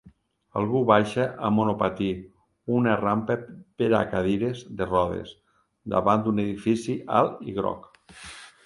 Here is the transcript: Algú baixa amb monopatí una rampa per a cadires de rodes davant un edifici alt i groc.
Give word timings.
Algú 0.59 0.79
baixa 0.91 1.25
amb 1.49 1.59
monopatí 1.61 2.07
una 2.77 2.95
rampa 3.03 3.37
per 3.83 3.91
a 3.99 4.01
cadires 4.15 4.65
de 4.81 4.89
rodes 4.91 5.37
davant 5.97 6.29
un 6.35 6.45
edifici 6.49 6.99
alt 7.23 7.47
i 7.53 7.59
groc. 7.63 7.91